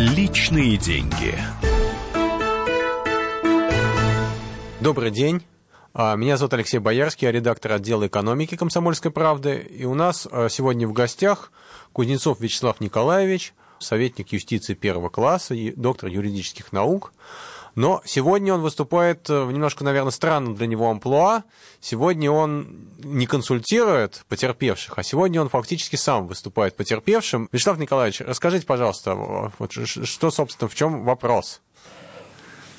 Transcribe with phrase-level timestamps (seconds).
[0.00, 1.34] Личные деньги.
[4.80, 5.42] Добрый день.
[5.92, 9.58] А, Меня зовут Алексей Боярский, я редактор отдела экономики «Комсомольской правды».
[9.58, 11.52] И у нас а, сегодня в гостях
[11.92, 17.12] Кузнецов Вячеслав Николаевич, советник юстиции первого класса, доктор юридических наук.
[17.74, 21.44] Но сегодня он выступает э, в немножко, наверное, странном для него амплуа.
[21.80, 27.48] Сегодня он не консультирует потерпевших, а сегодня он фактически сам выступает потерпевшим.
[27.52, 31.60] Вячеслав Николаевич, расскажите, пожалуйста, вот, что, собственно, в чем вопрос?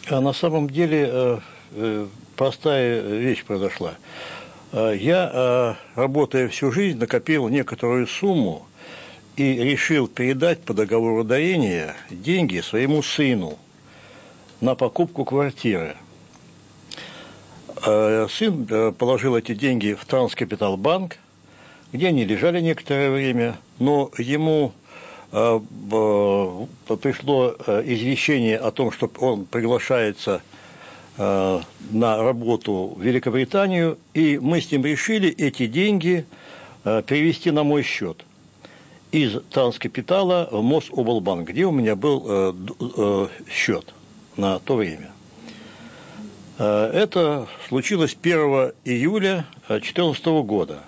[0.09, 1.39] А на самом деле э,
[1.71, 3.93] э, простая вещь произошла.
[4.73, 8.67] Я, работая всю жизнь, накопил некоторую сумму
[9.35, 13.59] и решил передать по договору дарения деньги своему сыну
[14.61, 15.95] на покупку квартиры.
[17.85, 21.17] Э, Сын э, положил эти деньги в Транскапиталбанк,
[21.91, 24.71] где они лежали некоторое время, но ему
[25.31, 25.59] э,
[27.01, 30.41] пришло извещение о том, что он приглашается
[31.17, 36.25] на работу в Великобританию, и мы с ним решили эти деньги
[36.83, 38.25] перевести на мой счет
[39.11, 43.93] из Транскапитала в Мособлбанк, где у меня был счет
[44.37, 45.11] на то время.
[46.61, 50.83] Э, Это случилось 1 июля 2014 года.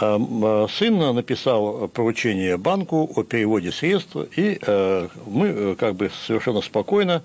[0.00, 4.60] Э, м, э, Сын написал поручение банку о переводе средств, и
[5.26, 7.22] мы как бы совершенно спокойно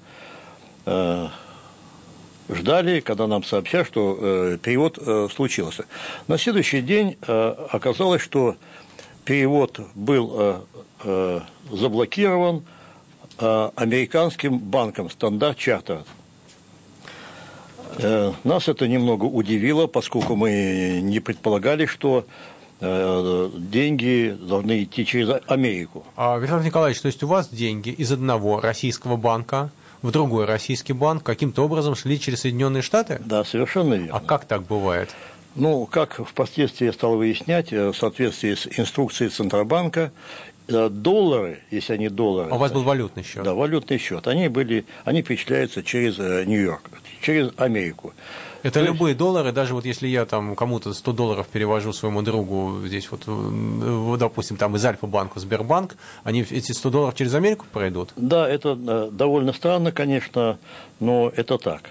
[2.49, 4.97] ждали, когда нам сообщат, что перевод
[5.33, 5.85] случился.
[6.27, 8.55] На следующий день оказалось, что
[9.23, 10.65] перевод был
[11.71, 12.63] заблокирован
[13.41, 16.03] американским банком Стандарт Чартер.
[17.97, 22.25] Э, Нас это немного удивило, поскольку мы не предполагали, что
[22.79, 26.05] э, деньги должны идти через Америку.
[26.15, 29.71] А, Вячеслав Николаевич, то есть у вас деньги из одного российского банка
[30.01, 33.21] в другой российский банк каким-то образом шли через Соединенные Штаты?
[33.25, 34.17] Да, совершенно верно.
[34.17, 35.09] А как так бывает?
[35.55, 41.93] Ну, как впоследствии я стал выяснять, э, в соответствии с инструкцией Центробанка, э, доллары, если
[41.93, 42.49] они доллары...
[42.51, 43.43] А у вас был валютный счет?
[43.43, 44.27] Да, валютный счет.
[44.27, 46.89] Они были, они перечисляются через э, Нью-Йорк,
[47.21, 48.13] через Америку.
[48.63, 52.21] Это То есть- любые доллары, даже вот если я там кому-то 100 долларов перевожу своему
[52.21, 57.65] другу здесь вот, э, допустим, там из Альфа-банка Сбербанк, они эти 100 долларов через Америку
[57.71, 58.09] пройдут?
[58.15, 60.59] Да, это э, довольно странно, конечно,
[60.99, 61.89] но это так.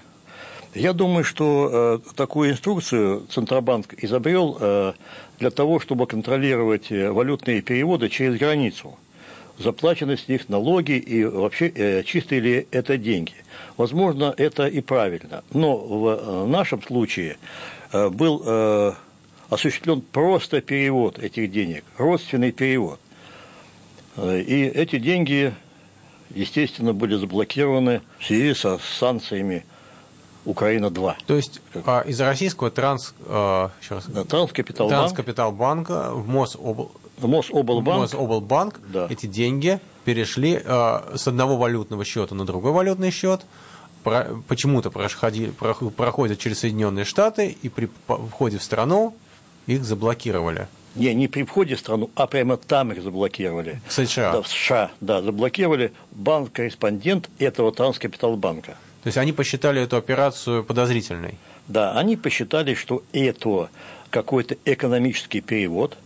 [0.75, 4.93] Я думаю, что э, такую инструкцию Центробанк изобрел э,
[5.41, 8.97] для того, чтобы контролировать э, валютные переводы через границу.
[9.59, 13.35] Заплачены с них налоги и вообще э, чистые ли это деньги.
[13.77, 15.43] Возможно, это и правильно.
[15.53, 17.39] Но в э, нашем случае
[17.93, 18.93] э, был э,
[19.49, 23.01] осуществлен просто перевод этих денег, родственный перевод.
[24.17, 25.55] Э, И эти деньги,
[26.35, 29.65] естественно, были заблокированы в связи со санкциями
[30.45, 31.15] Украина-2.
[31.27, 36.93] То есть а, из российского транс, еще раз, Транскапиталбанк, Транскапиталбанка в Мособл...
[37.19, 39.07] Мособлбанк, Мособлбанк Да.
[39.11, 43.43] эти деньги перешли а, с одного валютного счета на другой валютный счет,
[44.03, 47.91] про- почему-то проходи- прох- проходят через Соединенные Штаты, и при
[48.31, 49.15] входе в страну
[49.67, 50.67] их заблокировали.
[50.95, 53.83] не, не при входе в страну, а прямо там их заблокировали.
[53.87, 54.33] В США.
[54.33, 58.77] Да, в США, да, заблокировали банк-корреспондент этого Транскапиталбанка.
[59.03, 61.35] То есть они посчитали эту операцию подозрительной.
[61.69, 63.71] Да, они посчитали, что это
[64.11, 65.97] какой-то экономический перевод,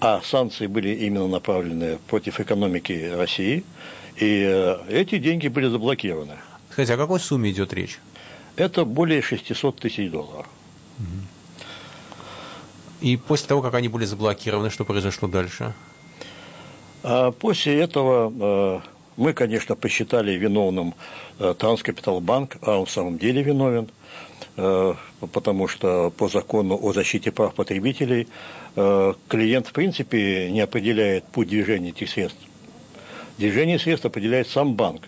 [0.00, 3.64] а санкции были именно направлены против экономики России,
[4.16, 6.36] и э, эти деньги были заблокированы.
[6.70, 7.98] Скажите, о какой сумме идет речь?
[8.56, 10.46] Это более 600 тысяч долларов.
[13.00, 15.74] И после того, как они были заблокированы, что произошло дальше?
[17.02, 18.32] А после этого
[18.82, 20.94] э, мы, конечно, посчитали виновным
[21.38, 23.88] э, Транскапиталбанк, а он в самом деле виновен,
[24.56, 24.94] э,
[25.32, 28.28] потому что по закону о защите прав потребителей
[28.76, 32.40] э, клиент, в принципе, не определяет путь движения этих средств.
[33.38, 35.02] Движение средств определяет сам банк.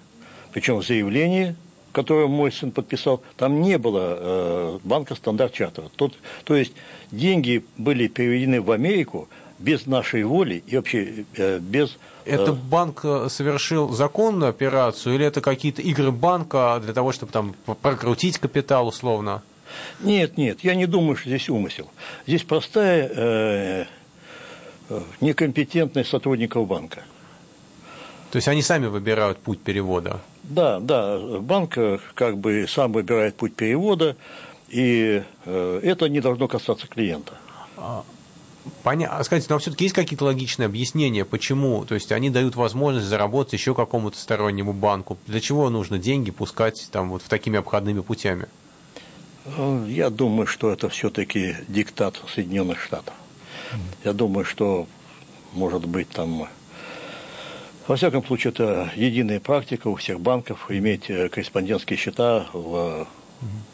[0.53, 1.55] Причем в заявлении,
[1.93, 5.85] которое мой сын подписал, там не было банка стандарт чартер.
[5.97, 6.73] Тут, то есть
[7.11, 11.97] деньги были переведены в Америку без нашей воли и вообще э, без...
[12.25, 17.33] э, Это банк э, совершил законную операцию или это какие-то игры банка для того, чтобы
[17.33, 19.43] там прокрутить капитал условно?
[20.01, 21.91] Нет, нет, я не думаю, что здесь умысел.
[22.27, 23.85] Здесь простая э,
[25.21, 27.03] некомпетентность сотрудников банка.
[28.31, 30.21] То есть они сами выбирают путь перевода.
[30.43, 31.77] Да, да, банк
[32.15, 34.17] как бы сам выбирает путь перевода,
[34.69, 37.33] и э, это не должно касаться клиента.
[38.83, 39.19] Понятно.
[39.19, 41.85] А скажите, но все-таки есть какие-то логичные объяснения, почему?
[41.85, 45.19] То есть они дают возможность заработать еще какому-то стороннему банку.
[45.27, 48.47] Для чего нужно деньги пускать там вот в такими обходными путями?
[49.87, 53.15] Я думаю, что это все-таки диктат Соединенных Штатов.
[54.05, 54.87] Я думаю, что,
[55.53, 56.49] может быть, там...
[57.87, 63.07] Во всяком случае, это единая практика у всех банков иметь э, корреспондентские счета в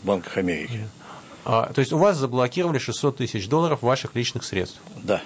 [0.02, 0.86] банках Америки.
[1.44, 4.80] А, то есть у вас заблокировали 600 тысяч долларов ваших личных средств?
[4.96, 5.22] Да.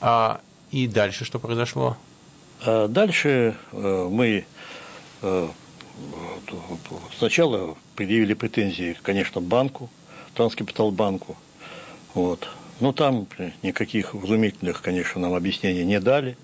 [0.00, 1.96] А, и дальше что произошло?
[2.64, 4.44] А дальше э, мы
[5.22, 5.48] э,
[7.18, 9.90] сначала предъявили претензии, конечно, банку,
[10.34, 11.36] Транскапиталбанку.
[12.14, 12.48] Вот.
[12.80, 13.26] Но там
[13.62, 16.36] никаких вразумительных, конечно, нам объяснений не дали.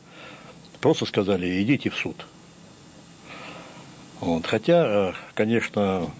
[0.81, 2.27] Просто сказали, идите в суд.
[4.21, 4.47] Вот.
[4.47, 6.11] Хотя, э, конечно,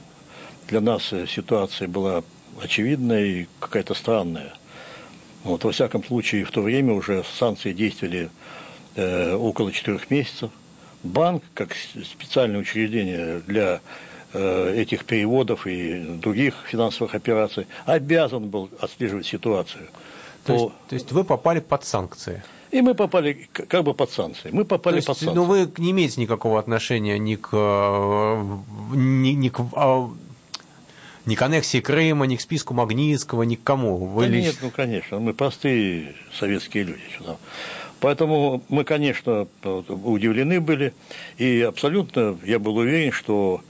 [0.67, 2.25] для нас ситуация была
[2.63, 4.55] очевидная и какая-то странная.
[5.45, 8.31] Вот, во всяком случае, в то время уже санкции действовали
[8.97, 10.51] э, около четырех месяцев.
[11.03, 11.75] Банк, как
[12.05, 13.81] специальное учреждение для
[14.33, 19.89] э, этих переводов и других финансовых операций, обязан был отслеживать ситуацию.
[20.45, 22.43] То, есть, то есть вы попали под санкции?
[22.71, 24.51] И мы попали как бы под санкции.
[24.53, 25.35] Мы попали есть, под санкции.
[25.35, 28.59] Но вы не имеете никакого отношения ни к, э,
[28.95, 30.11] ни, ни к а,
[31.29, 33.97] ни к аннексии Крыма, ни к списку Магнитского, ни к кому.
[33.99, 34.47] Вы да лично...
[34.47, 37.03] Нет, ну, конечно, мы простые советские люди.
[38.01, 40.95] Поэтому мы, конечно, удивлены были,
[41.37, 43.61] и абсолютно я был уверен, что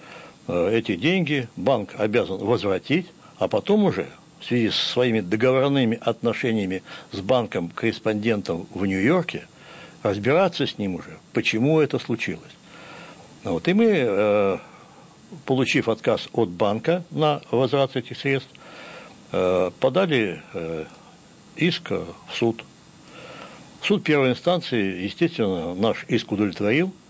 [0.47, 3.07] э, эти деньги банк обязан возвратить,
[3.39, 4.07] а потом уже
[4.39, 9.49] в связи со своими договорными отношениями с банком-корреспондентом в Нью-Йорке,
[10.05, 12.53] разбираться с ним уже, почему это случилось.
[13.43, 13.67] Вот.
[13.67, 14.59] И мы, э,
[15.45, 18.51] получив отказ от банка на возврат этих средств,
[19.33, 20.85] э, подали э,
[21.57, 22.65] иск в суд.
[23.83, 26.93] Суд первой инстанции, естественно, наш иск удовлетворил–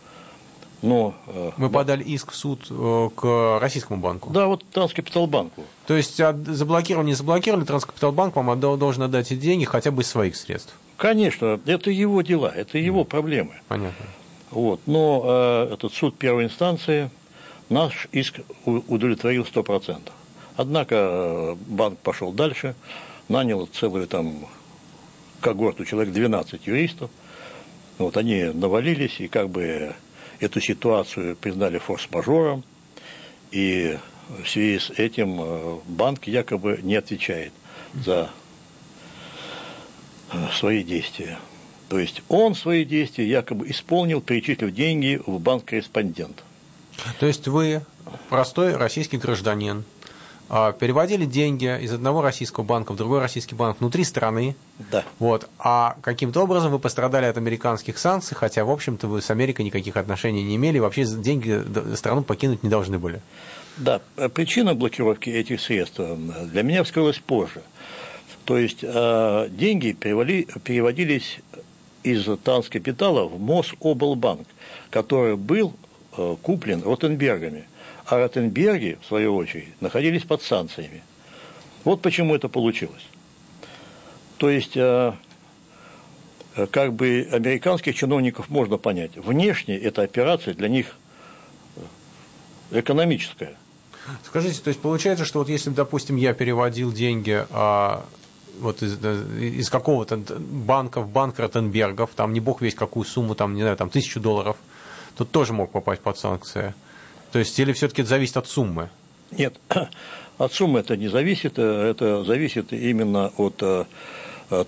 [0.82, 4.30] но, э, Мы подали иск в суд э, к российскому банку.
[4.30, 5.64] Да, вот Транскапиталбанку.
[5.86, 10.08] То есть заблокировали, не заблокировали, Транскапиталбанк вам отдал, должен отдать эти деньги хотя бы из
[10.08, 10.74] своих средств.
[10.96, 13.54] Конечно, это его дела, это его проблемы.
[13.66, 14.06] Понятно.
[14.50, 17.10] Вот, но э, этот суд первой инстанции
[17.68, 20.10] наш иск удовлетворил 100%.
[20.56, 22.74] Однако э, банк пошел дальше,
[23.28, 24.46] нанял целую там
[25.40, 27.10] когорту, человек 12 юристов.
[27.98, 29.94] Вот они навалились и как бы
[30.40, 32.62] Эту ситуацию признали форс-мажором,
[33.50, 33.98] и
[34.28, 37.52] в связи с этим э, банк якобы не отвечает
[37.92, 38.30] за
[40.32, 41.38] э, свои действия.
[41.88, 46.44] То есть он свои действия якобы исполнил, перечислив деньги в банк корреспондент.
[47.20, 47.82] То есть вы
[48.28, 49.84] простой российский гражданин,
[50.50, 54.56] а, переводили деньги из одного российского банка в другой российский банк внутри страны.
[54.90, 55.04] Да.
[55.18, 59.66] Вот, а каким-то образом вы пострадали от американских санкций, хотя, в общем-то, вы с Америкой
[59.66, 61.62] никаких отношений не имели, вообще деньги
[61.96, 63.20] страну покинуть не должны были.
[63.76, 64.00] Да,
[64.34, 67.62] причина блокировки этих средств для меня вскрылась позже.
[68.44, 71.40] То есть э, деньги перевали, переводились
[72.02, 74.48] из Транскапитала в Мособлбанк,
[74.90, 75.74] который был
[76.42, 77.64] куплен Ротенбергами–
[78.08, 81.02] а Ротенберги, в свою очередь, находились под санкциями.
[81.84, 83.06] Вот почему это получилось.
[84.38, 85.12] То есть, э,
[86.56, 89.16] э, как бы американских чиновников можно понять.
[89.16, 90.96] Внешне эта операция для них
[91.76, 91.80] э,
[92.78, 93.54] экономическая.
[94.24, 98.06] Скажите, то есть получается, что вот если, допустим, я переводил деньги а,
[98.58, 103.54] вот из, из какого-то банка в банк Ротенбергов, там не бог весь какую сумму, там,
[103.54, 104.56] не знаю, там тысячу долларов,
[105.18, 106.74] тут тоже мог попасть под санкции.
[107.32, 108.88] То есть или все-таки это зависит от суммы?
[109.32, 109.54] Нет,
[110.38, 113.84] от суммы это не зависит, э, это зависит именно от э,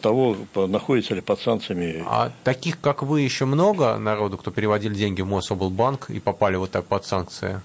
[0.03, 2.05] того, находится ли под санкциями.
[2.07, 6.73] А таких, как вы, еще много народу, кто переводили деньги в Мособлбанк и попали вот
[6.73, 7.63] так под санкции?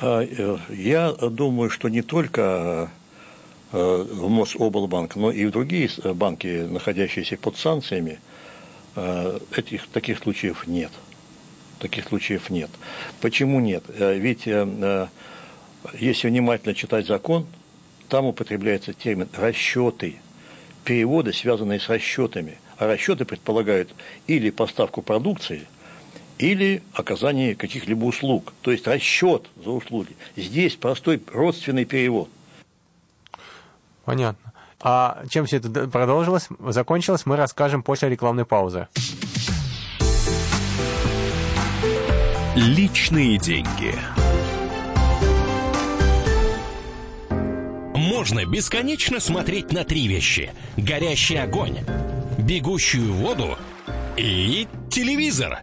[0.00, 2.90] А, э, я думаю, что не только
[3.72, 8.20] в Мособлбанк, но и в другие банки, находящиеся под санкциями,
[9.50, 10.92] этих таких случаев нет
[11.78, 12.70] таких случаев нет.
[13.20, 13.84] Почему нет?
[13.88, 15.06] Э, ведь э, э,
[15.94, 17.46] если внимательно читать закон,
[18.08, 20.16] там употребляется термин расчеты,
[20.84, 22.58] переводы, связанные с расчетами.
[22.76, 23.94] А расчеты предполагают
[24.26, 25.66] или поставку продукции,
[26.38, 28.52] или оказание каких-либо услуг.
[28.62, 30.16] То есть расчет за услуги.
[30.36, 32.28] Здесь простой родственный перевод.
[34.04, 34.52] Понятно.
[34.80, 38.88] А чем все это продолжилось, закончилось, мы расскажем после рекламной паузы.
[42.56, 43.98] Личные деньги.
[47.96, 50.52] Можно бесконечно смотреть на три вещи.
[50.76, 51.78] Горящий огонь,
[52.38, 53.58] бегущую воду
[54.16, 55.62] и телевизор.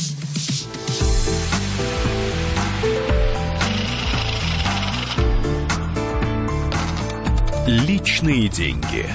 [7.71, 9.05] Личные деньги.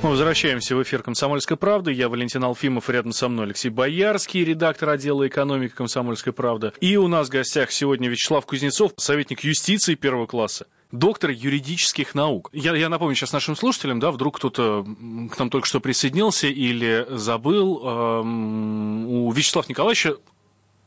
[0.00, 1.90] Мы возвращаемся в эфир «Комсомольской правды».
[1.92, 6.72] Я Валентин Алфимов, рядом со мной Алексей Боярский, редактор отдела экономики «Комсомольской правды».
[6.80, 12.50] И у нас в гостях сегодня Вячеслав Кузнецов, советник юстиции первого класса доктор юридических наук.
[12.52, 17.06] Я, я напомню сейчас нашим слушателям, да, вдруг кто-то к нам только что присоединился или
[17.10, 17.80] забыл.
[17.84, 20.16] Эм, у Вячеслава Николаевича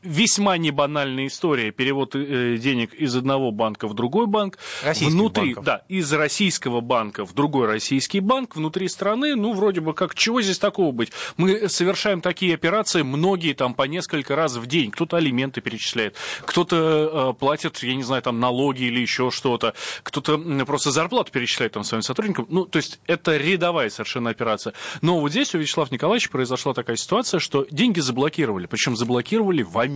[0.04, 1.72] весьма небанальная история.
[1.72, 4.60] Перевод э, денег из одного банка в другой банк.
[4.84, 5.66] Российских внутри, банков.
[5.66, 8.56] Да, из российского банка в другой российский банк.
[8.56, 11.12] Внутри страны, ну, вроде бы как, чего здесь такого быть?
[11.38, 14.92] Мы совершаем такие операции, многие там по несколько раз в день.
[14.92, 20.38] Кто-то алименты перечисляет, кто-то э, платит, я не знаю, там налоги или еще что-то, кто-то
[20.66, 22.46] просто зарплату перечисляет там своим сотрудникам.
[22.50, 24.74] Ну, то есть это рядовая совершенно операция.
[25.02, 28.68] Но вот здесь у Вячеслава Николаевича произошла такая ситуация, что деньги заблокировали.
[28.68, 29.93] Причем заблокировали в Америке.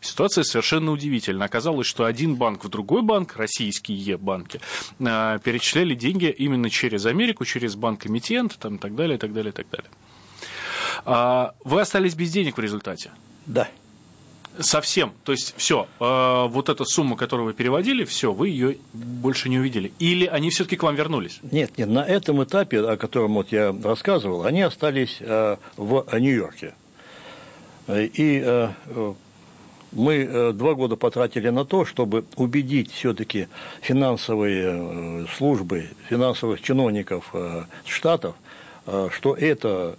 [0.00, 1.44] Ситуация совершенно удивительна.
[1.44, 4.60] Оказалось, что один банк в другой банк, российские банки,
[4.98, 9.50] э, перечисляли деньги именно через Америку, через банк-эмитент там, и так далее, и так далее,
[9.50, 9.90] и так далее.
[11.04, 13.10] А, Вы остались без денег в результате?
[13.46, 13.68] Да.
[14.58, 15.12] Совсем.
[15.24, 19.92] То есть все, вот эта сумма, которую вы переводили, все, вы ее больше не увидели.
[19.98, 21.40] Или они все-таки к вам вернулись?
[21.42, 26.72] Нет, нет, на этом этапе, о котором вот я рассказывал, они остались э, в Нью-Йорке.
[27.86, 29.14] Э, И э, э,
[29.92, 33.48] мы два года потратили на то, чтобы убедить все-таки
[33.80, 37.32] финансовые службы, финансовых чиновников
[37.86, 38.34] штатов,
[38.84, 39.96] что это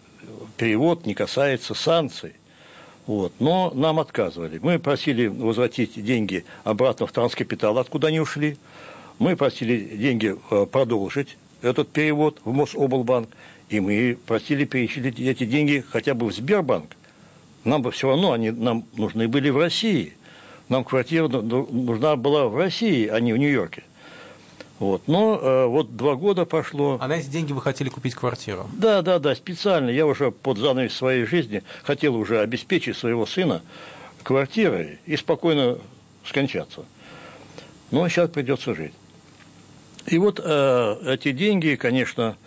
[0.57, 2.33] перевод не касается санкций.
[3.07, 3.33] Вот.
[3.39, 4.59] Но нам отказывали.
[4.61, 8.57] Мы просили возвратить деньги обратно в транскапитал, откуда они ушли.
[9.17, 10.35] Мы просили деньги
[10.71, 13.29] продолжить этот перевод в Мособлбанк.
[13.69, 16.97] И мы просили перечислить эти деньги хотя бы в Сбербанк.
[17.67, 20.13] Нам бы все равно, они нам нужны были в России.
[20.69, 23.83] Нам квартира ну- ну- нужна была в России, а не в Нью-Йорке.
[24.79, 25.01] Вот.
[25.07, 26.97] Но э, вот два года прошло.
[27.01, 28.69] А на эти деньги вы хотели купить квартиру?
[28.73, 29.89] Да, да, да, специально.
[29.89, 33.61] Я уже под занавес своей жизни хотел уже обеспечить своего сына
[34.23, 35.77] квартирой и спокойно
[36.25, 36.85] скончаться.
[37.91, 38.93] Но сейчас придется жить.
[40.05, 42.37] И вот э, эти деньги, конечно,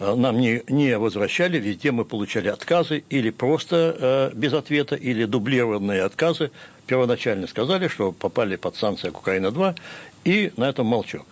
[0.00, 6.02] нам не, не возвращали, везде мы получали отказы или просто э, без ответа, или дублированные
[6.02, 6.50] отказы.
[6.86, 9.76] Первоначально сказали, что попали под санкции Украина-2,
[10.24, 11.26] и на этом молчок.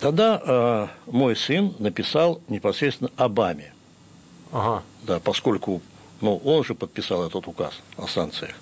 [0.00, 3.72] Тогда э, мой сын написал непосредственно Обаме,
[4.50, 4.82] Ага.
[5.04, 5.80] да, поскольку
[6.20, 8.54] ну, он же подписал этот указ о санкциях.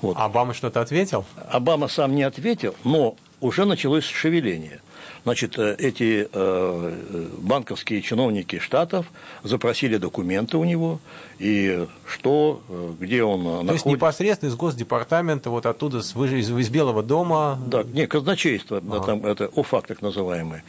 [0.00, 0.16] Вот.
[0.16, 1.24] Обама что-то ответил?
[1.48, 4.80] Обама сам не ответил, но уже началось шевеление.
[5.22, 9.06] Значит, э, эти э, банковские чиновники штатов
[9.42, 10.98] запросили документы у него,
[11.38, 13.88] и что, э, где он То есть находится.
[13.88, 17.58] непосредственно из Госдепартамента, вот оттуда, из, из Белого дома.
[17.66, 20.62] Да, не, казначейство, да, там, это ОФАК так называемый,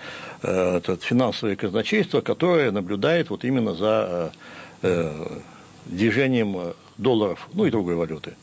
[0.43, 4.33] э, это финансовое казначейство, которое наблюдает вот именно за
[4.81, 5.39] э, э,
[5.85, 8.33] движением э, долларов, ну и другой валюты.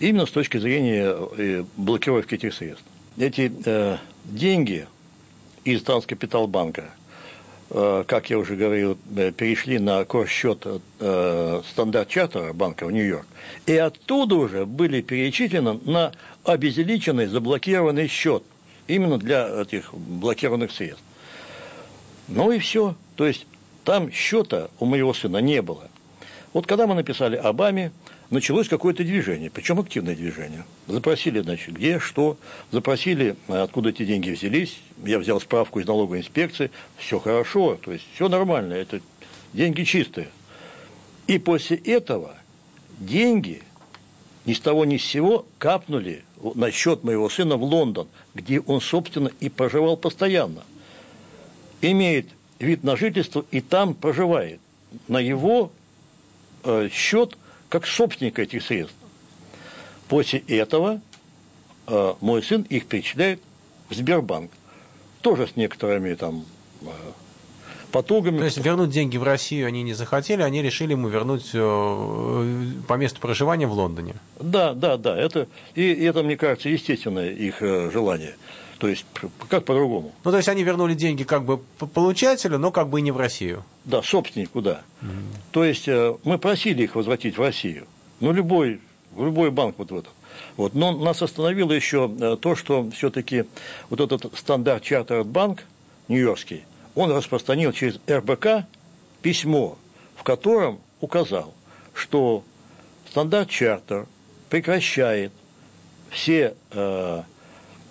[0.00, 2.84] Именно с точки зрения э, блокировки этих средств.
[3.18, 3.96] Эти э,
[4.26, 4.86] деньги
[5.64, 6.84] из Транскапиталбанка,
[7.70, 10.64] э, как я уже говорил, э, перешли на счет
[10.98, 13.26] стандарт чартера банка в Нью-Йорк,
[13.66, 16.12] и оттуда уже были перечислены на
[16.44, 18.44] обезличенный, заблокированный счет,
[18.86, 21.02] именно для этих блокированных средств.
[22.28, 22.94] Ну и все.
[23.16, 23.46] То есть
[23.82, 25.88] там счета у моего сына не было.
[26.52, 27.90] Вот когда мы написали Обаме,
[28.30, 30.64] началось какое-то движение, причем активное движение.
[30.86, 32.36] Запросили, значит, где, что,
[32.70, 34.78] запросили, э, откуда эти деньги взялись.
[35.04, 39.00] Я взял справку из налоговой инспекции, все хорошо, то есть все нормально, это
[39.52, 40.28] деньги чистые.
[41.26, 42.34] И после этого
[42.98, 43.62] деньги
[44.44, 48.80] ни с того ни с сего капнули на счет моего сына в Лондон, где он,
[48.80, 50.64] собственно, и проживал постоянно.
[51.80, 54.60] Имеет вид на жительство и там проживает.
[55.06, 55.70] На его
[56.64, 57.36] э, счет
[57.68, 58.96] как собственника этих средств.
[60.08, 61.00] После этого
[61.86, 63.40] э, мой сын их перечисляет
[63.88, 64.50] в Сбербанк.
[65.20, 66.44] Тоже с некоторыми там
[66.82, 66.86] э,
[67.90, 68.38] потугами.
[68.38, 72.94] То есть вернуть деньги в Россию они не захотели, они решили ему вернуть э, по
[72.94, 74.14] месту проживания в Лондоне.
[74.40, 75.16] Да, да, да.
[75.16, 78.36] Это, и, и это, мне кажется, естественное их э, желание.
[78.78, 79.04] То есть,
[79.48, 80.12] как по-другому?
[80.24, 81.58] Ну, то есть они вернули деньги как бы
[81.94, 83.64] получателю, но как бы и не в Россию.
[83.88, 84.82] Да, собственнику, да.
[85.00, 85.10] Угу.
[85.52, 87.86] То есть э, мы просили их возвратить в Россию.
[88.20, 88.80] Ну, любой,
[89.16, 90.12] любой банк вот в этом.
[90.58, 90.74] Вот.
[90.74, 93.46] Но нас остановило еще э, то, что все-таки
[93.88, 95.64] вот этот стандарт Chartered банк
[96.08, 96.64] нью-йоркский,
[96.94, 98.66] он распространил через РБК
[99.22, 99.78] письмо,
[100.16, 101.54] в котором указал,
[101.94, 102.44] что
[103.10, 104.06] стандарт Чартер
[104.50, 105.32] прекращает
[106.10, 107.22] все э,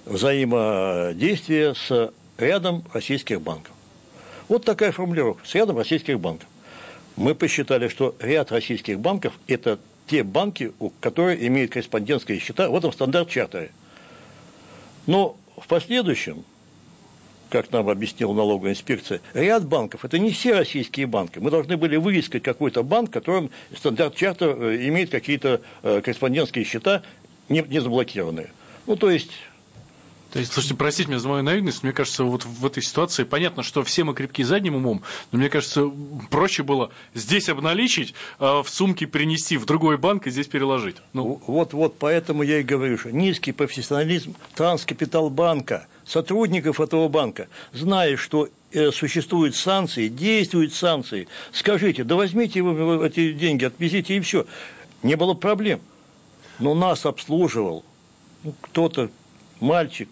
[0.05, 3.73] взаимодействия с рядом российских банков.
[4.47, 6.47] Вот такая формулировка, с рядом российских банков.
[7.15, 12.93] Мы посчитали, что ряд российских банков– это те банки, которые имеют корреспондентские счета в этом
[12.93, 13.71] стандарт чартере.
[15.05, 16.45] Но в последующем,
[17.49, 21.39] как нам объяснила налоговая инспекция, ряд банков, это не все российские банки.
[21.39, 27.03] Мы должны были выискать какой-то банк, которым стандарт чартер э, имеет какие-то э, корреспондентские счета
[27.49, 28.49] не, не заблокированные.
[28.85, 29.31] Ну, то есть
[30.31, 30.53] то есть...
[30.53, 34.03] Слушайте, простите меня за мою наивность, мне кажется, вот в этой ситуации понятно, что все
[34.03, 35.89] мы крепки задним умом, но мне кажется,
[36.29, 40.97] проще было здесь обналичить, а в сумке принести в другой банк и здесь переложить.
[41.13, 41.41] Ну.
[41.47, 48.49] Вот, вот, поэтому я и говорю, что низкий профессионализм Транскапиталбанка, сотрудников этого банка, зная, что
[48.71, 54.45] э, существуют санкции, действуют санкции, скажите, да возьмите вы эти деньги, отвезите и все.
[55.03, 55.79] Не было проблем.
[56.59, 57.85] Но нас обслуживал
[58.43, 59.09] ну, кто-то,
[59.59, 60.09] мальчик,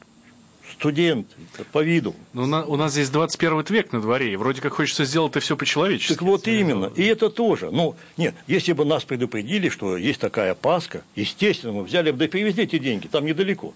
[0.72, 1.28] студент
[1.72, 2.16] по виду.
[2.34, 5.40] Но ну, у нас здесь 21 век на дворе, и вроде как хочется сделать это
[5.40, 6.14] все по-человечески.
[6.14, 7.70] Так вот именно, и это тоже.
[7.72, 12.26] Ну, нет, если бы нас предупредили, что есть такая Пасха, естественно, мы взяли бы, да
[12.26, 13.74] и привезли эти деньги, там недалеко.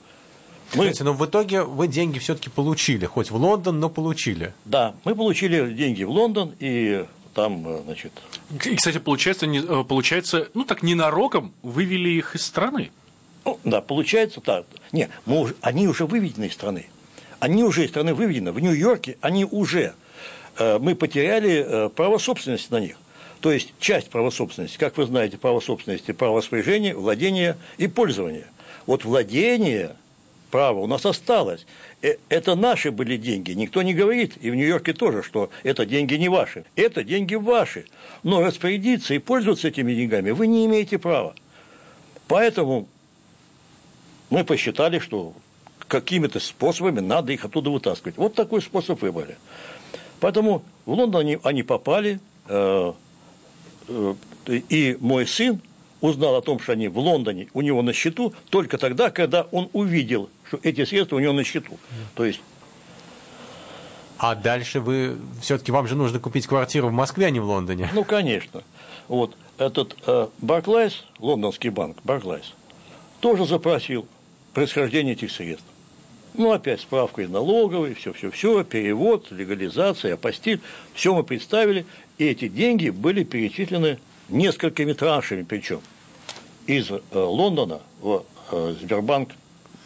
[0.74, 0.84] Мы...
[0.84, 4.54] Знаете, но в итоге вы деньги все-таки получили, хоть в Лондон, но получили.
[4.66, 8.12] Да, мы получили деньги в Лондон, и там, э, значит...
[8.66, 12.92] И, кстати, получается, не, э, получается, ну так ненароком вывели их из страны.
[13.50, 14.66] Ну, да, получается так.
[14.92, 16.86] Не, мы уже, они уже выведены из страны.
[17.40, 18.52] Они уже из страны выведены.
[18.52, 19.94] В Нью-Йорке они уже.
[20.60, 22.98] Э, мы потеряли э, право собственности на них.
[23.42, 28.46] То есть часть права собственности, как вы знаете, право собственности, право распоряжения, владения и пользования.
[28.86, 29.96] Вот владение
[30.52, 31.66] право у нас осталось.
[32.04, 33.54] Э, это наши были деньги.
[33.54, 36.66] Никто не говорит, и в Нью-Йорке тоже, что это деньги не ваши.
[36.76, 37.86] Это деньги ваши.
[38.22, 41.34] Но распорядиться и пользоваться этими деньгами вы не имеете права.
[42.28, 42.88] Поэтому
[44.30, 45.34] мы посчитали, что
[45.88, 48.18] какими-то способами надо их оттуда вытаскивать.
[48.18, 49.38] Вот такой способ выбрали.
[50.20, 52.94] Поэтому в Лондон они, они попали, э,
[53.88, 54.14] э,
[54.48, 55.62] и мой сын
[56.02, 59.70] узнал о том, что они в Лондоне у него на счету только тогда, когда он
[59.74, 61.78] увидел, что эти средства у него на счету.
[62.16, 62.42] То есть
[64.20, 67.90] а дальше вы все-таки вам же нужно купить квартиру в Москве, а не в Лондоне.
[67.94, 68.64] Ну, конечно.
[69.08, 72.54] Вот этот э, Барклайс, лондонский банк Барклайс,
[73.22, 74.06] тоже запросил
[74.60, 75.66] происхождение этих средств.
[76.34, 80.60] Ну, опять справка из налоговой, все-все-все, перевод, легализация, апостиль,
[80.94, 81.86] все мы представили,
[82.18, 85.80] и эти деньги были перечислены несколькими траншами причем
[86.68, 89.30] из э, Лондона в э, Сбербанк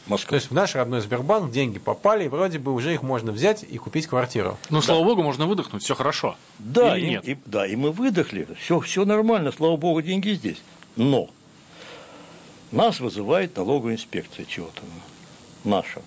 [0.08, 0.30] Москва.
[0.32, 3.64] То есть в наш родной Сбербанк деньги попали, и вроде бы уже их можно взять
[3.64, 4.58] и купить квартиру.
[4.72, 4.86] Ну, да.
[4.86, 6.36] слава богу, можно выдохнуть, все хорошо.
[6.58, 7.28] Да, Или и, нет?
[7.28, 10.64] И, да, и мы выдохли, все, все нормально, слава богу, деньги здесь.
[10.96, 11.30] Но
[12.74, 14.82] нас вызывает налоговая инспекция чего-то
[15.64, 16.02] наша.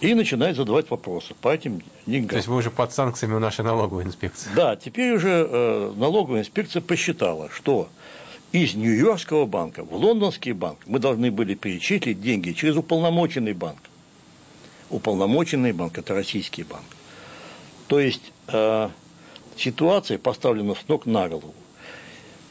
[0.00, 2.30] И начинает задавать вопросы по этим деньгам.
[2.30, 4.50] То есть вы уже под санкциями у нашей налоговой инспекции?
[4.54, 7.88] Да, теперь уже э, налоговая инспекция посчитала, что
[8.50, 13.78] из Нью-Йоркского банка в Лондонский банк мы должны были перечислить деньги через уполномоченный банк.
[14.90, 16.84] Уполномоченный банк– это российский банк.
[17.86, 18.88] То есть э,
[19.56, 21.54] ситуация поставлена с ног на голову.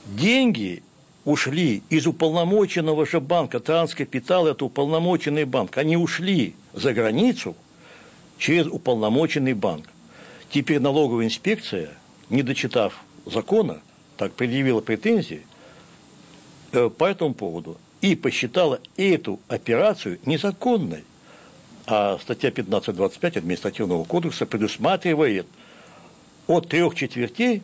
[0.05, 0.81] Деньги
[1.25, 7.55] ушли из уполномоченного же банка, Транскапитал– это уполномоченный банк, они ушли за границу
[8.37, 9.85] через уполномоченный банк.
[10.49, 11.91] Теперь налоговая инспекция,
[12.29, 13.81] не дочитав закона,
[14.17, 15.45] так предъявила претензии
[16.71, 21.03] э, по этому поводу и посчитала эту операцию незаконной.
[21.85, 25.47] А статья 15.25 административного кодекса предусматривает
[26.47, 27.63] от трех четвертей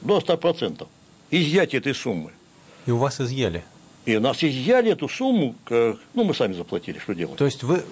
[0.00, 0.86] до 100%
[1.30, 2.32] изъятие этой суммы–
[2.86, 3.64] и у вас изъяли?
[4.06, 7.38] И у нас изъяли эту сумму, ну, мы сами заплатили, что делать.
[7.38, 7.82] То есть вы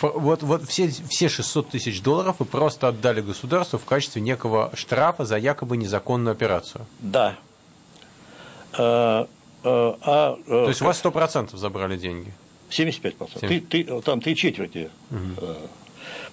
[0.00, 5.24] вот, вот все, все 600 тысяч долларов вы просто отдали государству в качестве некого штрафа
[5.24, 6.86] за якобы незаконную операцию?
[7.00, 7.36] Да.
[8.72, 9.26] А,
[9.64, 12.32] а, а, То есть у вас 100% забрали деньги?
[12.70, 13.40] 75%.
[13.40, 13.40] 70.
[13.40, 14.90] Ты, ты, там три четверти.
[15.10, 15.46] Угу.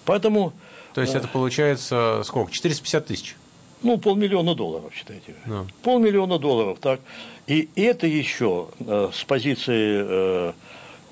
[0.04, 0.52] Поэтому
[0.92, 2.52] То есть это получается сколько?
[2.52, 3.36] 450 тысяч?
[3.82, 5.34] Ну, полмиллиона долларов, считайте.
[5.46, 5.66] Да.
[5.82, 7.00] Полмиллиона долларов, так.
[7.46, 10.52] И это еще э, с позиции э,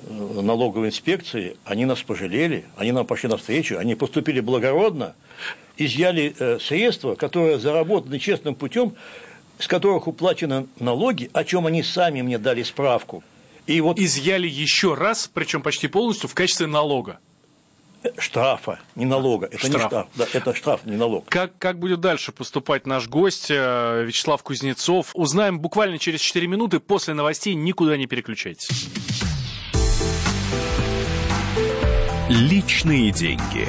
[0.09, 5.15] налоговой инспекции, они нас пожалели, они нам пошли навстречу, они поступили благородно,
[5.77, 8.95] изъяли э, средства, которые заработаны честным путем,
[9.59, 13.23] с которых уплачены налоги, о чем они сами мне дали справку.
[13.67, 17.21] И вот изъяли еще раз, причем почти полностью в качестве налога
[18.19, 19.47] штрафа, не налога.
[19.47, 19.75] Это штраф.
[19.75, 21.27] не штраф, да, это штраф, не налог.
[21.29, 25.11] Как, как будет дальше поступать наш гость э, Вячеслав Кузнецов?
[25.15, 27.55] Узнаем буквально через 4 минуты после новостей.
[27.55, 28.89] Никуда не переключайтесь.
[32.29, 33.69] Личные деньги.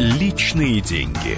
[0.00, 1.36] Личные деньги.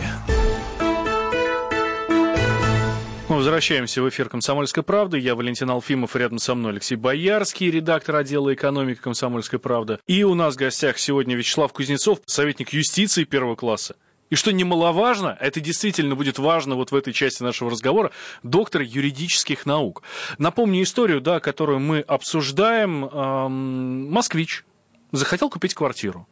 [3.30, 5.18] Мы возвращаемся в эфир «Комсомольской правды».
[5.18, 9.98] Я Валентин Алфимов, рядом со мной Алексей Боярский, редактор отдела экономики «Комсомольской правды».
[10.06, 13.96] И у нас в гостях сегодня Вячеслав Кузнецов, советник юстиции первого класса.
[14.28, 18.10] И что немаловажно, это действительно будет важно вот в этой части нашего разговора,
[18.42, 20.02] доктор юридических наук.
[20.36, 23.06] Напомню историю, да, которую мы обсуждаем.
[23.06, 24.66] Эм, москвич
[25.12, 26.28] захотел купить квартиру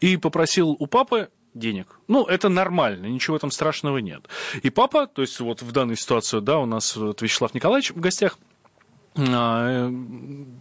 [0.00, 1.98] и попросил у папы денег.
[2.08, 4.28] Ну, это нормально, ничего этом страшного нет.
[4.62, 8.00] И папа, то есть вот в данной ситуации, да, у нас вот Вячеслав Николаевич в
[8.00, 8.38] гостях,
[9.16, 9.90] а,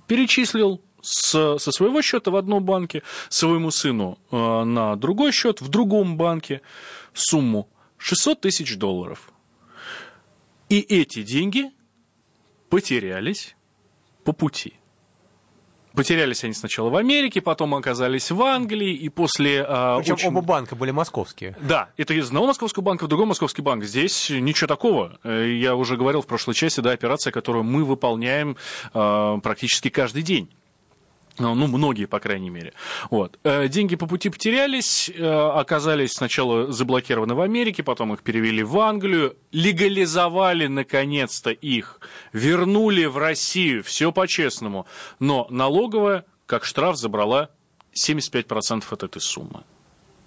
[0.08, 5.68] перечислил с, со своего счета в одном банке своему сыну а, на другой счет в
[5.68, 6.62] другом банке
[7.14, 9.32] сумму 600 тысяч долларов.
[10.70, 11.72] И эти деньги
[12.70, 13.56] потерялись
[14.24, 14.80] по пути.
[15.96, 19.66] Потерялись они сначала в Америке, потом оказались в Англии, и после...
[19.68, 20.28] А, Причем очень...
[20.30, 21.56] оба банка были московские.
[21.62, 23.84] Да, это из одного московского банка в другой московский банк.
[23.84, 25.18] Здесь ничего такого.
[25.24, 28.58] Э, я уже говорил в прошлой части, да, операция, которую мы выполняем
[28.94, 30.50] э, практически каждый день.
[31.38, 32.74] Ну, ну, многие, по крайней мере.
[33.10, 33.40] Вот.
[33.44, 38.80] Э, деньги по пути потерялись, э, оказались сначала заблокированы в Америке, потом их перевели в
[38.80, 42.00] Англию, легализовали наконец-то их,
[42.32, 44.86] вернули в Россию, все по-честному.
[45.20, 47.50] Но налоговая, как штраф, забрала
[47.94, 49.64] 75% от этой суммы.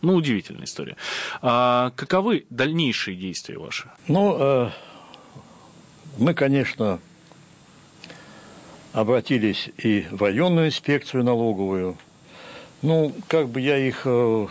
[0.03, 0.97] Ну, удивительная история.
[1.43, 3.91] А каковы дальнейшие действия ваши?
[4.07, 4.71] Ну, э,
[6.19, 7.01] мы, конечно,
[9.01, 11.97] обратились и в районную инспекцию налоговую.
[12.83, 14.47] Ну, как бы я их э,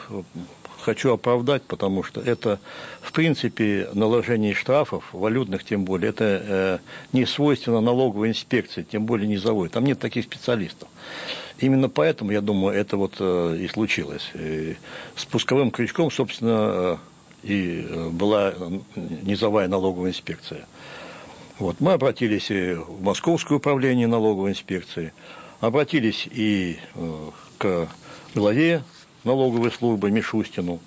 [0.80, 2.60] хочу оправдать, потому что это,
[3.02, 6.78] в принципе, наложение штрафов, валютных тем более, это э,
[7.12, 9.68] не свойственно налоговой инспекции, тем более низовой.
[9.70, 10.88] Там нет таких специалистов.
[11.60, 14.32] Именно поэтому, я думаю, это вот э, и случилось.
[14.34, 14.78] И
[15.16, 16.98] спусковым крючком, собственно, э,
[17.44, 18.54] и была
[18.96, 20.66] низовая налоговая инспекция.
[21.60, 25.12] Вот, мы обратились и в Московское управление налоговой инспекции,
[25.60, 27.88] обратились и э, к
[28.36, 28.84] главе
[29.24, 30.80] налоговой службы Мишустину.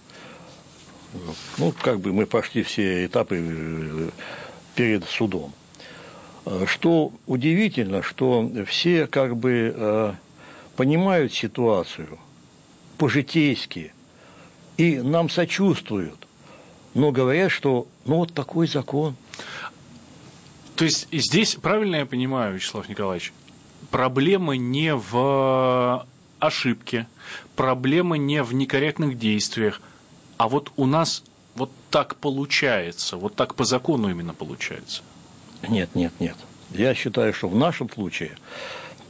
[1.59, 4.11] Ну, как бы мы прошли все этапы э,
[4.77, 5.53] перед судом.
[6.47, 10.13] Э, что удивительно, что все как бы э,
[10.77, 12.17] понимают ситуацию
[12.97, 13.93] по-житейски
[14.77, 16.29] и нам сочувствуют,
[16.95, 19.17] но говорят, что ну вот такой закон–
[20.81, 23.35] то есть здесь, правильно я понимаю, Вячеслав Николаевич,
[23.91, 26.07] проблема не в
[26.39, 27.07] ошибке,
[27.55, 29.83] проблема не в некорректных действиях,
[30.39, 31.23] а вот у нас
[31.55, 35.03] вот так получается, вот так по закону именно получается.
[35.69, 36.37] Нет, нет, нет.
[36.71, 38.39] Я считаю, что в нашем случае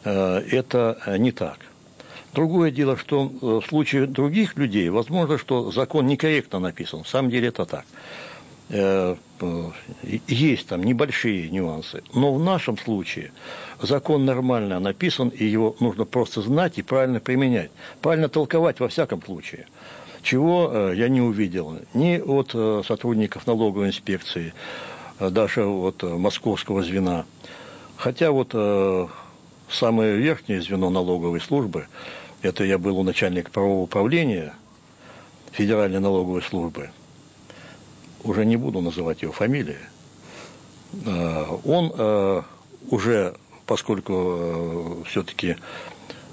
[0.02, 1.60] э, это не так.
[2.34, 7.04] Другое дело, что э, в случае других людей, возможно, что закон некорректно написан.
[7.04, 7.84] В самом деле это так.
[9.40, 9.70] Э,
[10.26, 12.02] есть там небольшие нюансы.
[12.14, 13.32] Но в нашем случае
[13.80, 17.70] закон нормально написан, и его нужно просто знать и правильно применять.
[18.00, 19.66] Правильно толковать во всяком случае.
[20.22, 24.52] Чего э, я не увидел ни от э, сотрудников налоговой инспекции,
[25.18, 27.26] даже от московского звена.
[27.96, 28.54] Хотя вот
[29.68, 31.88] самое верхнее звено налоговой службы,
[32.40, 34.54] это я был у начальника правового управления
[35.52, 36.88] Федеральной налоговой службы–
[38.30, 39.78] уже не буду называть его фамилии,
[41.04, 42.42] э, он э,
[42.88, 43.34] уже,
[43.66, 45.56] поскольку э, все-таки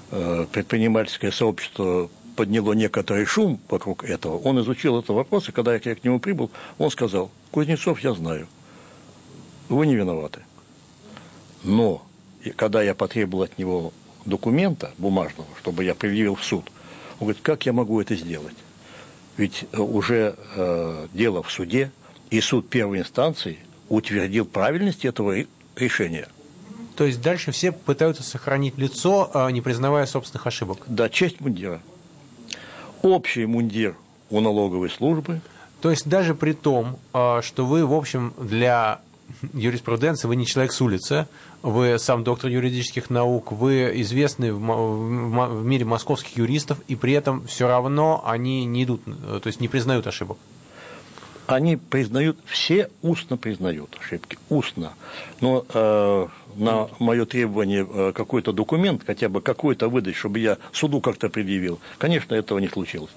[0.09, 4.37] предпринимательское сообщество подняло некоторый шум вокруг этого.
[4.37, 8.47] Он изучил этот вопрос, и когда я к нему прибыл, он сказал, Кузнецов, я знаю,
[9.67, 10.39] вы не виноваты.
[11.65, 12.05] Но
[12.55, 13.91] когда я потребовал от него
[14.23, 16.71] документа бумажного, чтобы я предъявил в суд,
[17.19, 18.55] он говорит, как я могу это сделать?
[19.37, 21.91] Ведь э, уже э, дело в суде,
[22.29, 25.45] и суд первой инстанции утвердил правильность этого
[25.75, 26.27] решения.
[26.95, 30.79] То есть дальше все пытаются сохранить лицо, а не признавая собственных ошибок?
[30.87, 31.79] Да, честь мундира.
[33.03, 33.95] Общий мундир
[34.31, 35.41] у налоговой службы.
[35.79, 38.99] То есть даже при том, а, что вы, в общем, для
[39.53, 41.27] юриспруденции, вы не человек с улицы,
[41.61, 47.13] вы сам доктор юридических наук, вы известны в, в, в мире московских юристов, и при
[47.13, 50.37] этом все равно они не идут, то есть не признают ошибок.
[51.47, 54.93] Они признают, все устно признают ошибки, устно.
[55.39, 60.99] Но э, на мое требование э, какой-то документ, хотя бы какой-то выдать, чтобы я суду
[60.99, 63.11] как-то предъявил, конечно, этого не случилось.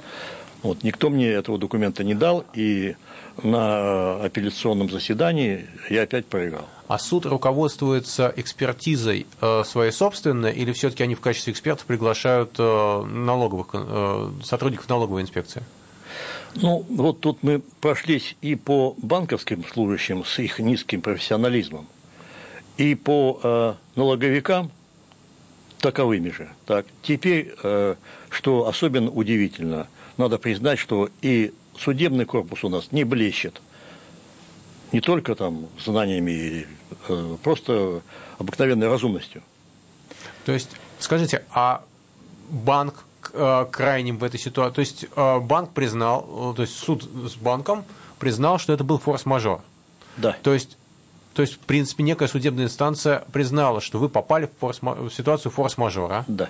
[0.62, 2.96] Вот, никто мне этого документа не дал, и
[3.42, 6.68] на апелляционном заседании я опять проиграл.
[6.87, 13.03] А суд руководствуется экспертизой э, своей собственной, или все-таки они в качестве экспертов приглашают э,
[13.05, 15.62] налоговых, э, сотрудников налоговой инспекции?
[16.57, 21.87] Ну, вот тут мы прошлись и по банковским служащим с их низким профессионализмом,
[22.77, 24.70] и по э, налоговикам
[25.79, 26.51] таковыми же.
[26.66, 27.94] Так, теперь, э,
[28.31, 29.87] что особенно удивительно,
[30.20, 33.61] надо признать, что и судебный корпус у нас не блещет.
[34.92, 36.66] Не только там знаниями,
[37.09, 38.02] э, просто
[38.38, 39.42] обыкновенной разумностью.
[40.44, 41.83] То есть, скажите, а
[42.50, 47.37] банк э, крайним в этой ситуации, то есть э, банк признал, то есть суд с
[47.37, 47.85] банком
[48.18, 49.61] признал, что это был форс-мажор.
[50.16, 50.37] Да.
[50.42, 50.76] То есть
[51.34, 55.52] то есть, в принципе, некая судебная инстанция признала, что вы попали в, форс в ситуацию
[55.52, 56.24] форс-мажора.
[56.26, 56.48] Да.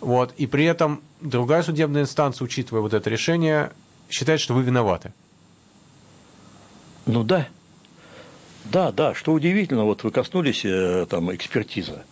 [0.00, 3.72] Вот, и при этом другая судебная инстанция, учитывая вот это решение,
[4.10, 5.12] считает, что вы виноваты.
[7.06, 7.46] Ну да.
[8.64, 12.02] Да, да, что удивительно, вот вы коснулись э, там экспертизы.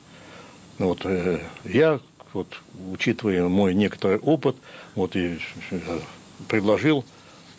[0.79, 1.98] Ну вот э, я,
[2.33, 2.61] вот,
[2.92, 4.57] учитывая мой некоторый опыт,
[4.94, 5.40] вот и
[5.72, 5.98] э,
[6.46, 7.05] предложил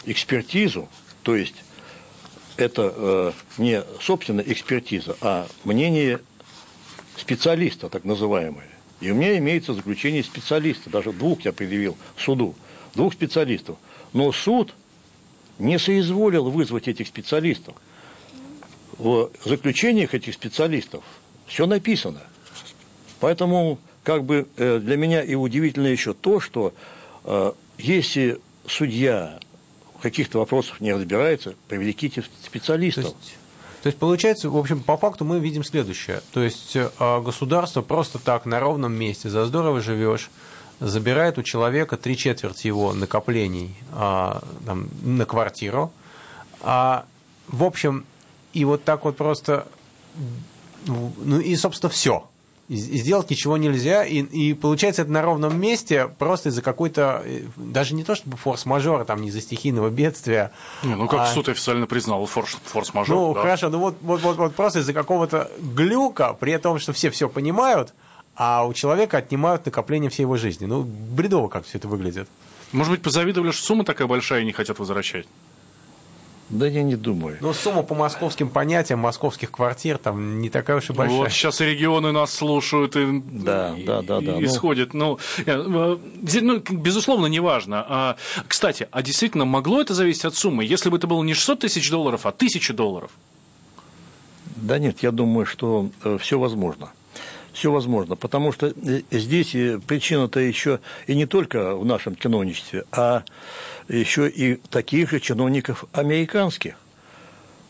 [0.05, 0.87] экспертизу,
[1.23, 1.64] то есть
[2.57, 6.19] это э, не собственно экспертиза, а мнение
[7.17, 8.67] специалиста, так называемое.
[9.01, 12.55] И у меня имеется заключение специалиста, даже двух я предъявил суду,
[12.93, 13.77] двух специалистов.
[14.13, 14.73] Но суд
[15.59, 17.75] не соизволил вызвать этих специалистов.
[18.97, 21.03] В заключениях этих специалистов
[21.47, 22.21] все написано.
[23.19, 26.73] Поэтому как бы э, для меня и удивительно еще то, что
[27.23, 29.39] э, если судья
[30.05, 33.05] каких-то вопросах не разбирается, привлеките специалистов.
[33.05, 33.37] То есть,
[33.81, 36.21] то есть, получается, в общем, по факту мы видим следующее.
[36.31, 40.29] То есть, э, государство просто так на ровном месте, за здорово живешь,
[40.79, 45.91] забирает у человека три четверти его накоплений а, там, на квартиру.
[46.61, 47.05] А,
[47.47, 48.05] в общем,
[48.53, 49.65] и вот так вот просто,
[50.85, 52.27] ну и, собственно, все.
[52.67, 57.43] И, сделать ничего нельзя, и, и получается это на ровном месте просто из-за какой-то, э,
[57.57, 60.51] даже не то чтобы форс-мажора, там, не из-за стихийного бедствия.
[60.81, 61.27] Не, ну как а...
[61.27, 63.15] суд официально признал форс- форс-мажор.
[63.15, 63.41] Ну, да.
[63.41, 67.29] хорошо, ну вот, вот, вот, вот просто из-за какого-то глюка, при том, что все все
[67.29, 67.93] понимают,
[68.35, 70.65] а у человека отнимают накопление всей его жизни.
[70.65, 72.27] Ну, бредово как все это выглядит.
[72.71, 75.27] Может быть, позавидовали, что сумма такая большая и не хотят возвращать?
[76.49, 77.37] Да я не думаю.
[77.41, 81.17] Ну, сумма по московским понятиям московских квартир там не такая уж и большая.
[81.17, 84.93] Вот сейчас и регионы нас слушают и, да, и, да, да, да, и исходит.
[84.93, 87.85] Ну, э, ну, безусловно, неважно.
[87.87, 88.15] А,
[88.47, 90.63] кстати, а действительно могло это зависеть от суммы?
[90.65, 93.11] Если бы это было не 600 тысяч долларов, а 1000 долларов?
[94.55, 96.91] Да нет, я думаю, что э, все возможно
[97.55, 98.15] все возможно.
[98.15, 99.55] Потому что э, здесь
[99.87, 103.23] причина-то еще и не только в нашем чиновничестве, а
[103.87, 106.75] еще и таких же чиновников американских.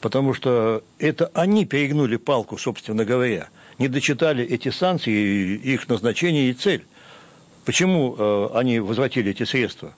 [0.01, 6.53] Потому что это они перегнули палку, собственно говоря, не дочитали эти санкции, их назначение и
[6.53, 6.85] цель.
[7.63, 9.93] Почему э, они возвратили эти средства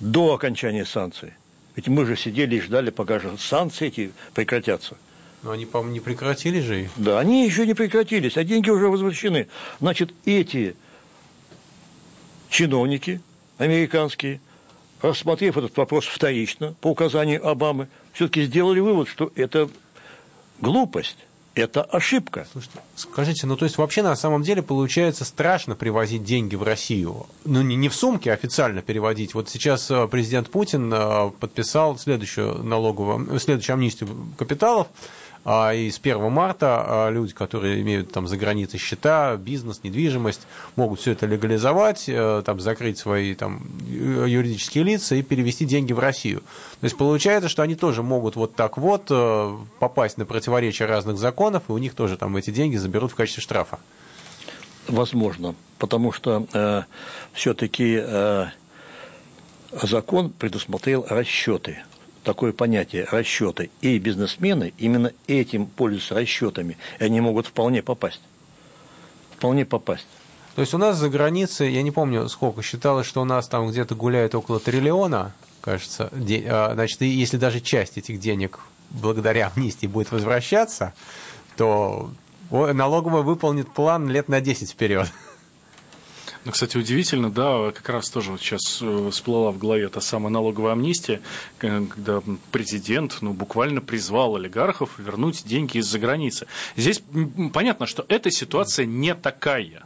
[0.00, 1.32] до окончания санкций?
[1.74, 4.96] Ведь мы же сидели и ждали, пока же санкции эти прекратятся.
[5.42, 6.90] Но они, по-моему, не прекратили же их.
[6.96, 9.48] Да, они еще не прекратились, а деньги уже возвращены.
[9.80, 10.76] Значит, эти
[12.48, 13.20] чиновники
[13.58, 14.40] американские,
[15.00, 19.68] рассмотрев этот вопрос вторично, по указанию Обамы, все-таки сделали вывод, что это
[20.60, 21.18] глупость.
[21.54, 22.46] Это ошибка.
[22.50, 27.26] Слушайте, скажите, ну то есть вообще на самом деле получается страшно привозить деньги в Россию.
[27.44, 29.34] Ну не, не в сумке а официально переводить.
[29.34, 34.86] Вот сейчас э, президент Путин э, подписал следующую налоговую, следующую амнистию капиталов
[35.44, 40.42] и с 1 марта а, люди, которые имеют там за границей счета, бизнес, недвижимость,
[40.76, 45.98] могут все это легализовать, э, там, закрыть свои там, юридические лица и перевести деньги в
[45.98, 46.40] Россию.
[46.80, 51.18] То есть получается, что они тоже могут вот так вот э, попасть на противоречие разных
[51.18, 53.80] законов, и у них тоже там эти деньги заберут в качестве штрафа.
[54.86, 56.82] Возможно, потому что э,
[57.32, 58.46] все-таки э,
[59.72, 61.82] закон предусмотрел расчеты
[62.22, 63.70] такое понятие расчеты.
[63.80, 66.76] И бизнесмены именно этим пользуются расчетами.
[66.98, 68.20] И они могут вполне попасть.
[69.36, 70.06] Вполне попасть.
[70.54, 73.68] То есть у нас за границей, я не помню сколько, считалось, что у нас там
[73.68, 76.10] где-то гуляет около триллиона, кажется.
[76.12, 80.92] А, значит, если даже часть этих денег благодаря амнистии будет возвращаться,
[81.56, 82.10] то
[82.50, 85.10] налоговая выполнит план лет на 10 вперед.
[86.44, 90.30] Ну, кстати, удивительно, да, как раз тоже вот сейчас э, всплыла в голове та самая
[90.30, 91.20] налоговая амнистия,
[91.58, 96.48] когда президент, ну, буквально призвал олигархов вернуть деньги из-за границы.
[96.76, 97.00] Здесь
[97.52, 99.84] понятно, что эта ситуация не такая.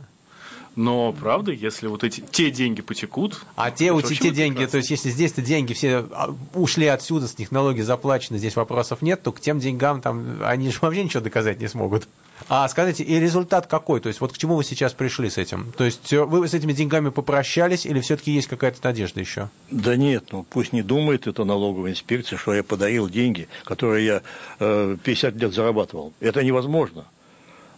[0.77, 3.42] Но правда, если вот эти те деньги потекут.
[3.57, 4.73] А те у те деньги, прекрасно.
[4.73, 9.01] то есть если здесь-то деньги все а, ушли отсюда, с них налоги заплачены, здесь вопросов
[9.01, 12.07] нет, то к тем деньгам там они же вообще ничего доказать не смогут.
[12.49, 14.01] А скажите, и результат какой?
[14.01, 15.72] То есть вот к чему вы сейчас пришли с этим?
[15.77, 19.49] То есть э, вы с этими деньгами попрощались или все-таки есть какая-то надежда еще?
[19.70, 24.22] Да нет, ну пусть не думает эта налоговая инспекция, что я подарил деньги, которые я
[24.61, 26.12] э, 50 лет зарабатывал.
[26.20, 27.05] Это невозможно.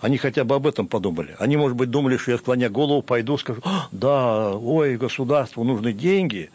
[0.00, 1.34] Они хотя бы об этом подумали.
[1.38, 5.92] Они, может быть, думали, что я, склоня голову, пойду, скажу, «А, да, ой, государству нужны
[5.92, 6.50] деньги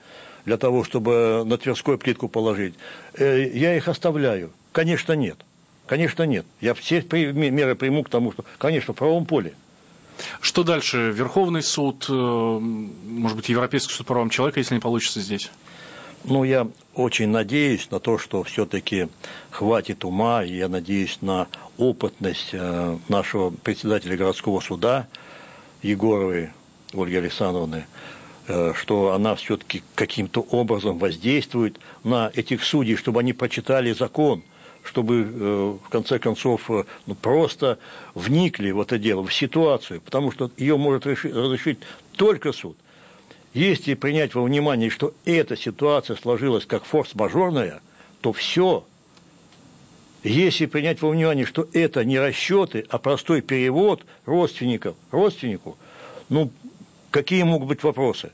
[0.46, 2.76] для того, чтобы на Тверской плитку положить.
[3.16, 4.52] Э, я их оставляю.
[4.72, 5.38] Конечно, нет.
[5.86, 6.46] Конечно, нет.
[6.62, 9.54] Я все меры приму к тому, что, конечно, в правом поле.
[10.42, 11.12] Что дальше?
[11.12, 15.50] Верховный суд, э, может быть, Европейский суд по правам человека, если не получится здесь?
[16.24, 19.10] Ну, я очень надеюсь на то, что все-таки
[19.50, 25.08] хватит ума, и я надеюсь на опытность э, нашего председателя городского суда
[25.82, 26.52] Егоровой
[26.94, 27.86] Ольги Александровны,
[28.48, 34.44] э, что она все-таки каким-то образом воздействует на этих судей, чтобы они прочитали закон,
[34.84, 36.70] чтобы э, в конце концов
[37.06, 37.80] ну, просто
[38.14, 41.80] вникли в это дело, в ситуацию, потому что ее может решить, разрешить
[42.16, 42.78] только суд.
[43.54, 47.82] Если принять во внимание, что эта ситуация сложилась как форс-мажорная,
[48.22, 48.84] то все.
[50.24, 55.78] Если принять во внимание, что это не расчеты, а простой перевод родственников родственнику,
[56.30, 56.50] ну,
[57.12, 58.32] какие могут быть вопросы?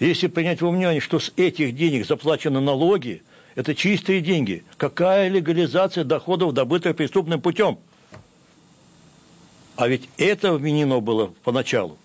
[0.00, 3.22] Если принять во внимание, что с этих денег заплачены налоги,
[3.56, 4.64] это чистые деньги.
[4.76, 7.78] Какая легализация доходов, добытых преступным путем?
[9.74, 11.98] А ведь это вменено было поначалу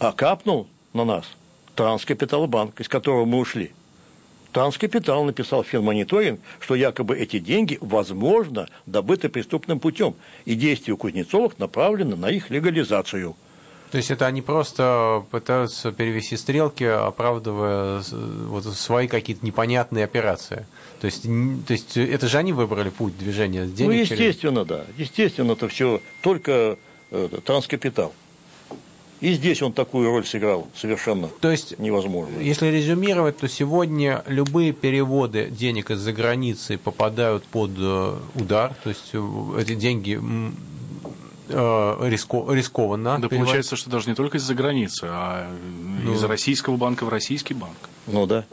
[0.00, 1.26] а капнул на нас
[1.76, 3.70] Транскапиталбанк, из которого мы ушли.
[4.52, 10.16] Транскапитал написал финмониторинг, что якобы эти деньги, возможно, добыты преступным путем,
[10.46, 13.36] и действия Кузнецовых направлены на их легализацию.
[13.90, 18.02] То есть это они просто пытаются перевести стрелки, оправдывая
[18.46, 20.66] вот свои какие-то непонятные операции.
[21.00, 23.90] То есть, то есть это же они выбрали путь движения денег?
[23.90, 24.68] Ну, естественно, через...
[24.68, 24.84] да.
[24.96, 26.78] Естественно, это все только
[27.10, 28.12] э, транскапитал.
[29.20, 32.38] И здесь он такую роль сыграл совершенно то есть, невозможно.
[32.38, 39.10] Если резюмировать, то сегодня любые переводы денег из-за границы попадают под э, удар, то есть
[39.12, 40.50] э, эти деньги э,
[41.50, 43.18] риско, рискованно.
[43.18, 43.46] Да перевод...
[43.46, 45.50] получается, что даже не только из-за границы, а
[46.02, 47.76] ну, из российского банка в российский банк.
[48.06, 48.44] Ну да.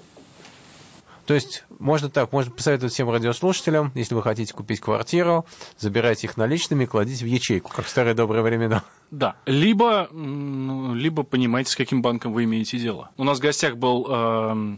[1.28, 5.46] То есть, можно так, можно посоветовать всем радиослушателям, если вы хотите купить квартиру,
[5.78, 8.84] забирайте их наличными, кладите в ячейку, как в старые добрые времена.
[9.12, 13.10] Да, либо, ну, либо понимаете, с каким банком вы имеете дело.
[13.18, 14.78] У нас в гостях был э,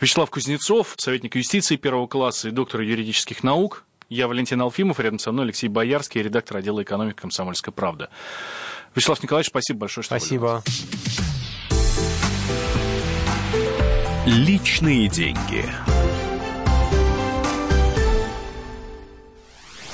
[0.00, 3.84] Вячеслав Кузнецов, советник юстиции первого класса и доктор юридических наук.
[4.14, 8.06] Я Валентин Алфимов, рядом со мной Алексей Боярский, редактор отдела экономики «Комсомольской правды».
[8.94, 10.62] Вячеслав Николаевич, спасибо большое, что Спасибо.
[14.24, 15.64] Были Личные деньги.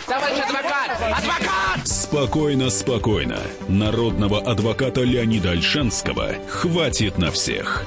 [0.06, 0.90] Товарищ адвокат!
[1.00, 1.88] Адвокат!
[1.88, 3.38] Спокойно, спокойно.
[3.68, 7.86] Народного адвоката Леонида Альшанского хватит на всех.